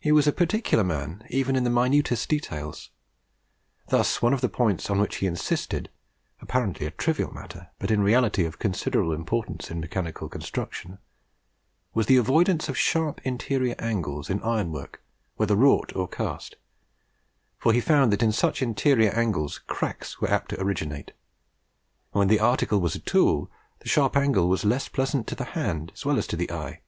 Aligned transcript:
He 0.00 0.10
was 0.10 0.28
particular 0.32 1.16
even 1.28 1.54
in 1.54 1.62
the 1.62 1.70
minutest 1.70 2.28
details. 2.28 2.90
Thus 3.90 4.20
one 4.20 4.34
of 4.34 4.40
the 4.40 4.48
points 4.48 4.90
on 4.90 4.98
which 4.98 5.18
he 5.18 5.28
insisted 5.28 5.88
apparently 6.40 6.84
a 6.84 6.90
trivial 6.90 7.32
matter, 7.32 7.68
but 7.78 7.92
in 7.92 8.00
reality 8.02 8.44
of 8.44 8.58
considerable 8.58 9.12
importance 9.12 9.70
in 9.70 9.78
mechanical 9.78 10.28
construction 10.28 10.98
was 11.94 12.06
the 12.06 12.16
avoidance 12.16 12.68
of 12.68 12.76
sharp 12.76 13.20
interior 13.22 13.76
angles 13.78 14.28
in 14.28 14.42
ironwork, 14.42 15.00
whether 15.36 15.54
wrought 15.54 15.94
or 15.94 16.08
cast; 16.08 16.56
for 17.56 17.72
he 17.72 17.80
found 17.80 18.12
that 18.12 18.24
in 18.24 18.32
such 18.32 18.60
interior 18.62 19.10
angles 19.12 19.60
cracks 19.68 20.20
were 20.20 20.28
apt 20.28 20.48
to 20.48 20.60
originate; 20.60 21.10
and 22.12 22.18
when 22.18 22.26
the 22.26 22.40
article 22.40 22.80
was 22.80 22.96
a 22.96 22.98
tool, 22.98 23.48
the 23.78 23.88
sharp 23.88 24.16
angle 24.16 24.48
was 24.48 24.64
less 24.64 24.88
pleasant 24.88 25.24
to 25.28 25.36
the 25.36 25.44
hand 25.54 25.92
as 25.94 26.04
well 26.04 26.18
as 26.18 26.26
to 26.26 26.34
the 26.34 26.50
eye. 26.50 26.80